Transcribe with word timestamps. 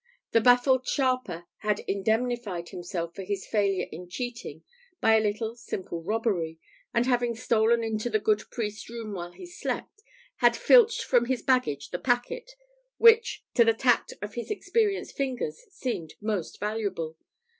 The 0.31 0.41
baffled 0.41 0.87
sharper 0.87 1.45
had 1.57 1.81
indemnified 1.81 2.69
himself 2.69 3.13
for 3.13 3.21
his 3.21 3.45
failure 3.45 3.85
in 3.91 4.09
cheating 4.09 4.63
by 4.99 5.15
a 5.15 5.19
little 5.19 5.55
simple 5.55 6.01
robbery, 6.01 6.59
and 6.91 7.05
having 7.05 7.35
stolen 7.35 7.83
into 7.83 8.09
the 8.09 8.17
good 8.17 8.41
priest's 8.49 8.89
room 8.89 9.13
while 9.13 9.33
he 9.33 9.45
slept, 9.45 10.01
had 10.37 10.57
filched 10.57 11.03
from 11.03 11.25
his 11.25 11.43
baggage 11.43 11.91
the 11.91 11.99
packet, 11.99 12.49
which 12.97 13.45
to 13.53 13.63
the 13.63 13.75
tact 13.75 14.13
of 14.23 14.33
his 14.33 14.49
experienced 14.49 15.15
fingers 15.15 15.63
seemed 15.69 16.15
most 16.19 16.59
valuable. 16.59 17.15